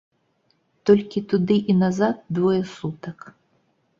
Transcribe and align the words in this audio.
Толькі 0.89 1.23
туды 1.33 1.57
і 1.73 1.77
назад 1.83 2.15
двое 2.37 2.57
сутак. 2.75 3.17